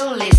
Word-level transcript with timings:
You're 0.00 0.37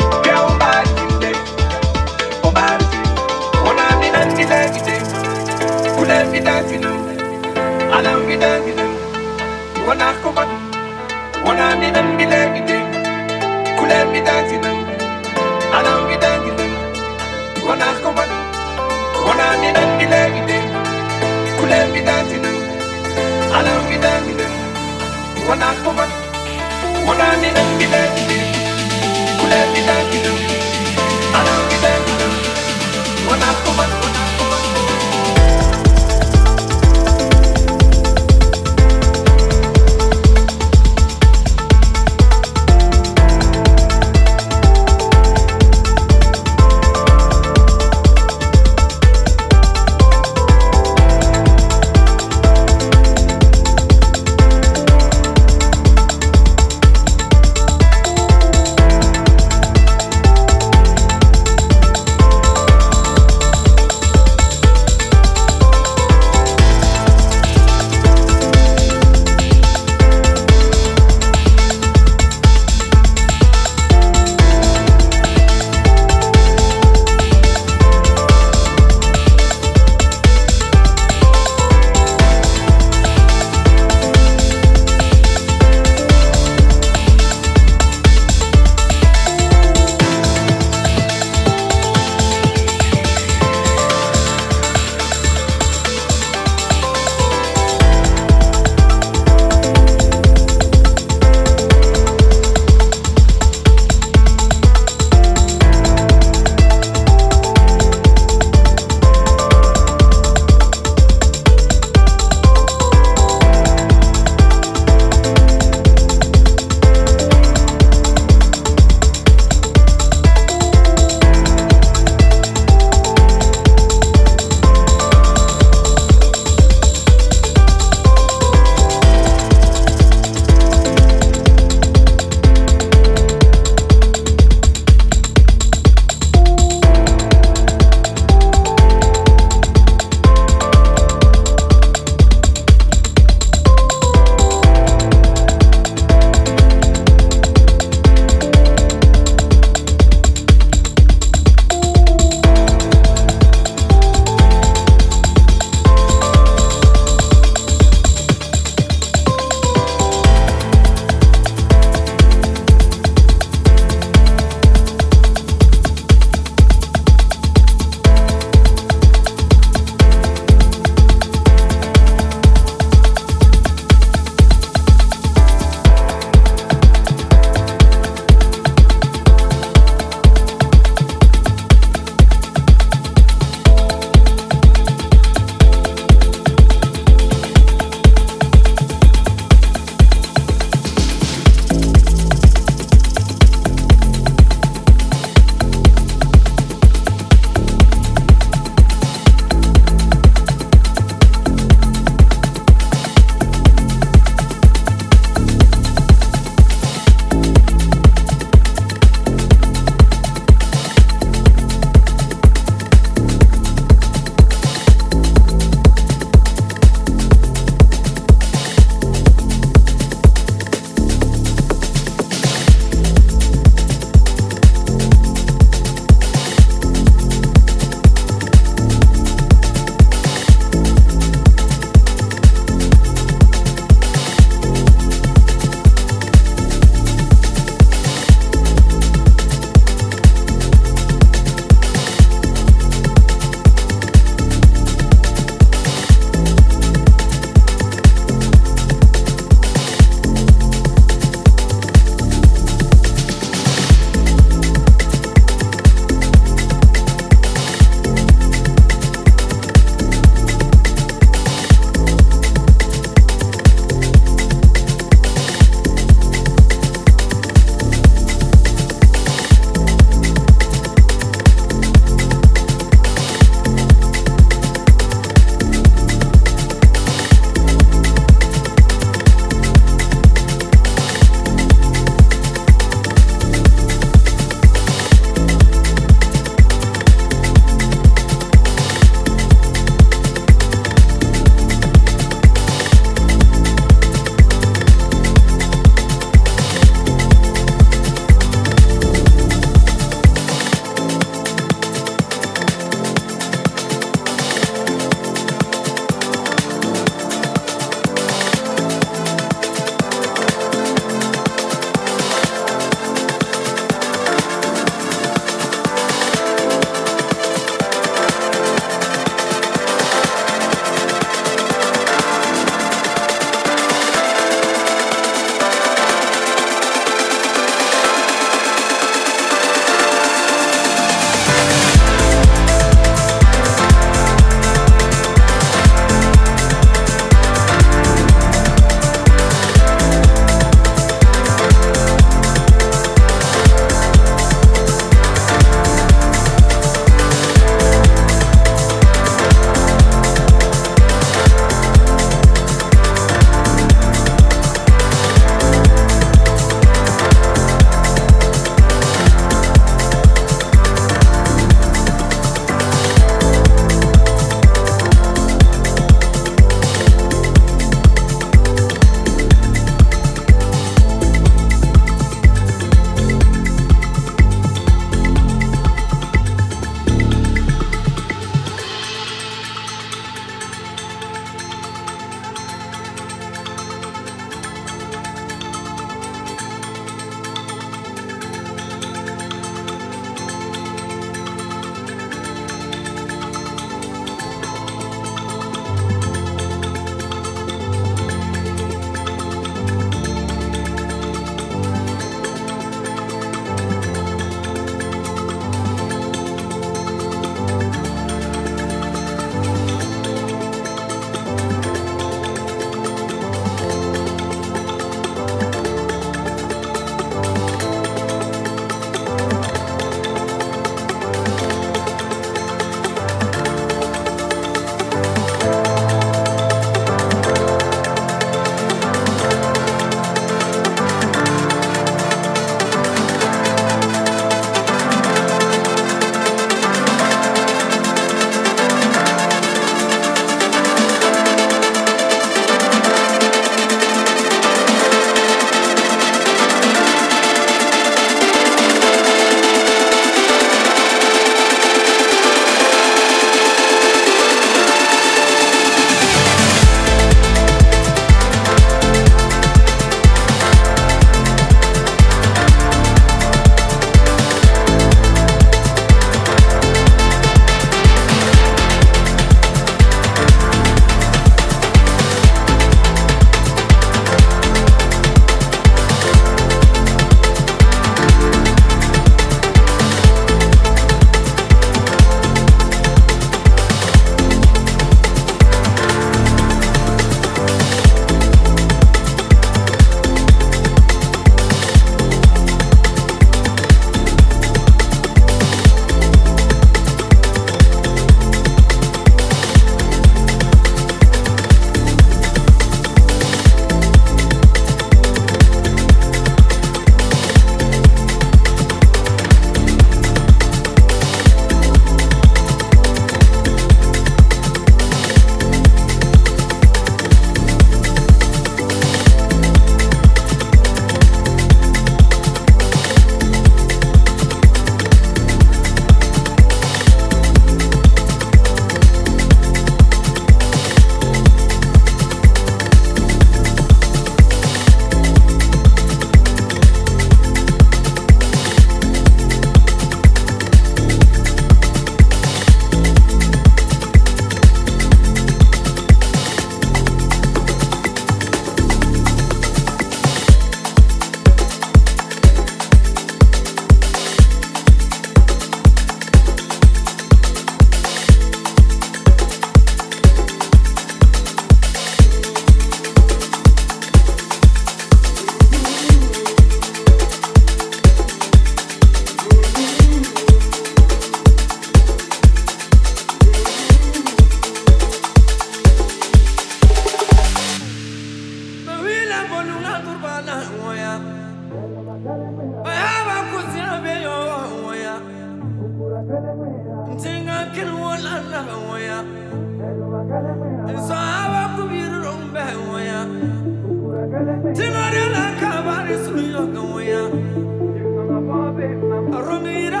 Aromira 599.38 600.00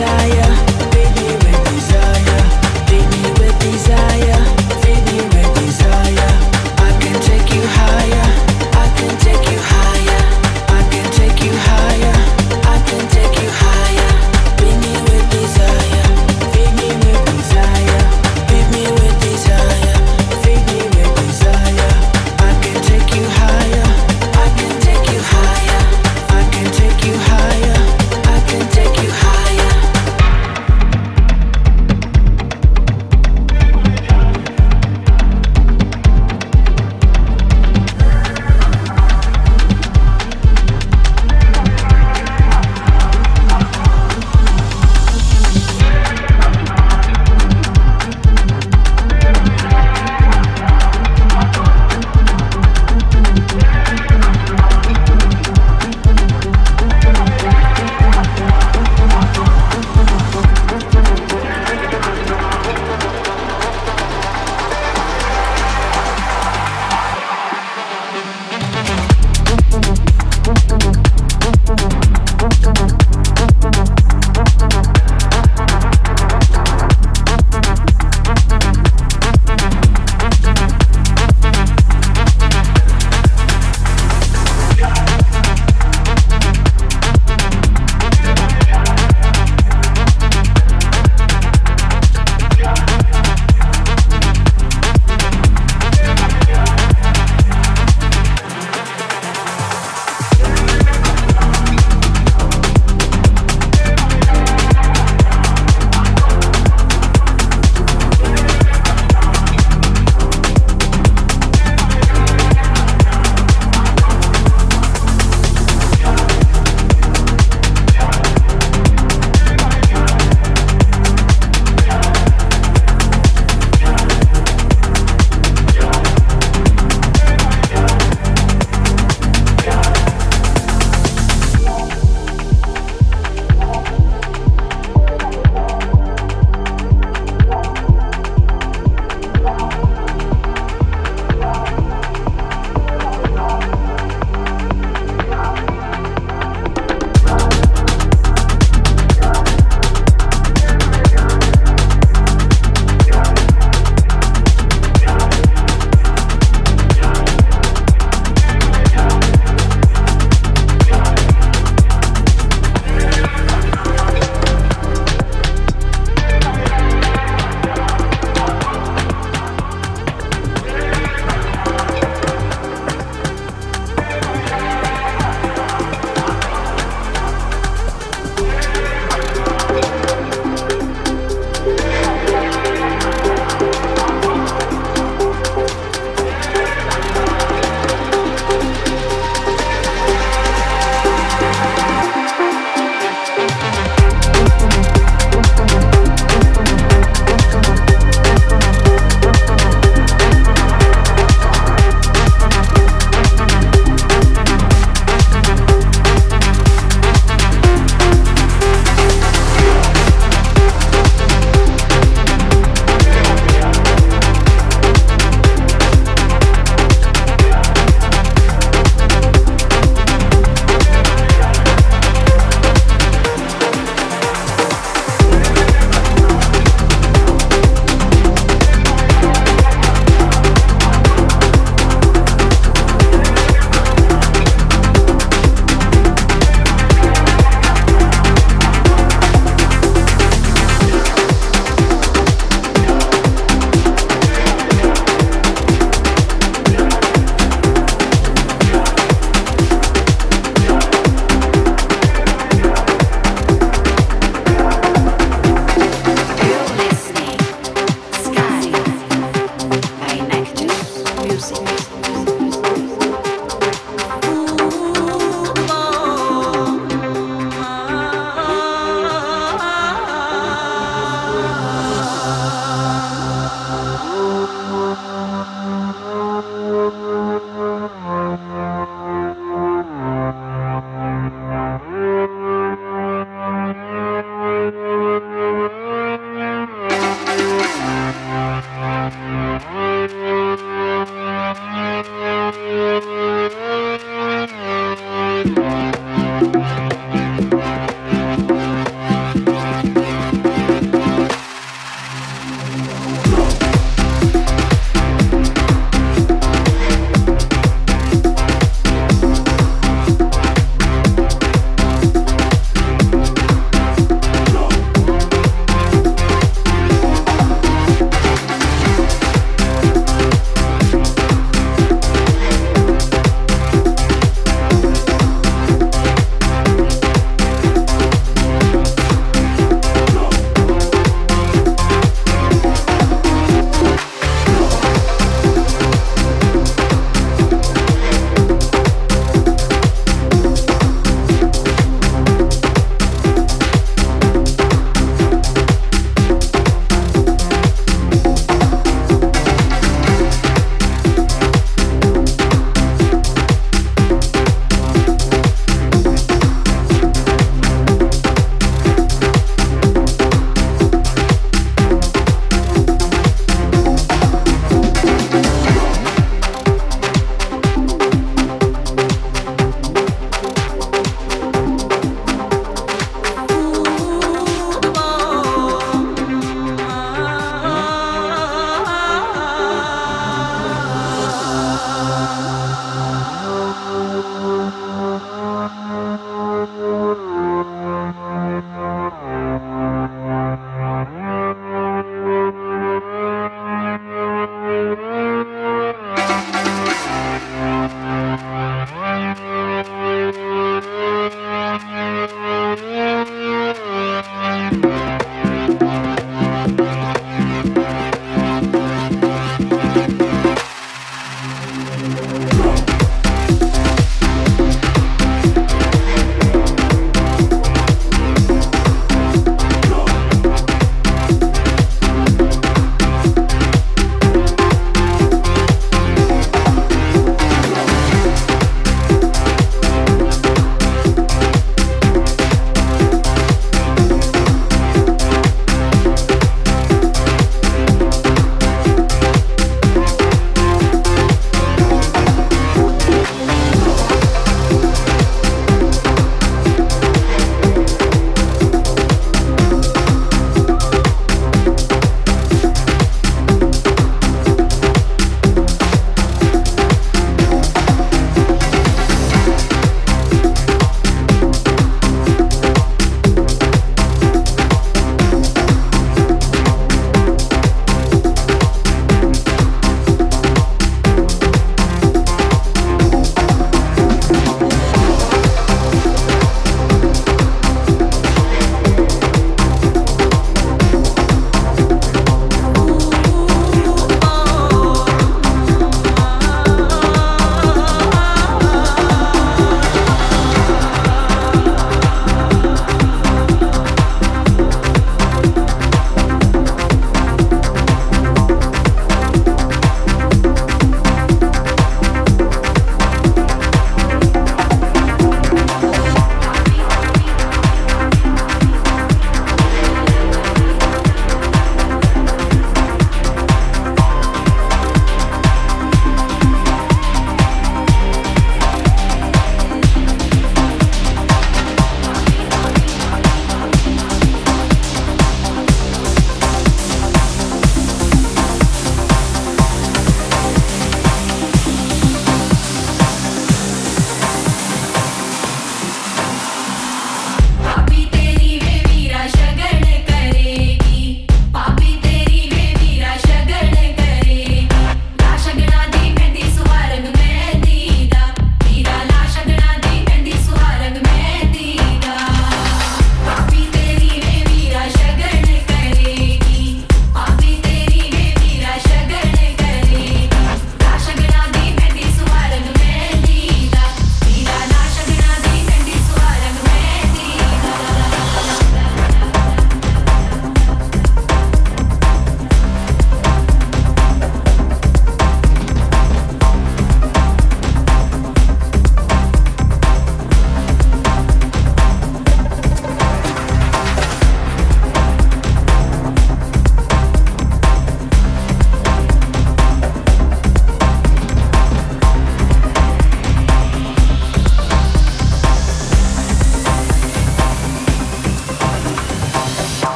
desire 0.00 0.49